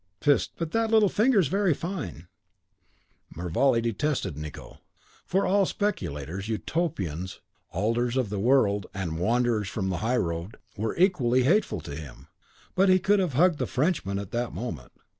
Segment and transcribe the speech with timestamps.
[0.19, 0.53] Peste!
[0.57, 2.27] but that little finger is very fine!"
[3.35, 4.77] Mervale detested Nicot.
[5.27, 7.39] For all speculators, Utopians,
[7.71, 12.29] alterers of the world, and wanderers from the high road, were equally hateful to him;
[12.73, 14.91] but he could have hugged the Frenchman at that moment.